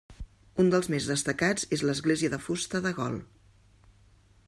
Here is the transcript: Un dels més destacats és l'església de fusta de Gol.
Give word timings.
Un 0.63 0.71
dels 0.75 0.89
més 0.93 1.09
destacats 1.11 1.67
és 1.79 1.85
l'església 1.89 2.33
de 2.35 2.43
fusta 2.49 2.85
de 2.87 2.97
Gol. 3.03 3.23